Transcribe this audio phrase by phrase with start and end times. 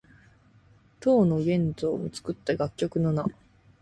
[0.99, 3.23] 唐の玄宗の作った楽曲の名。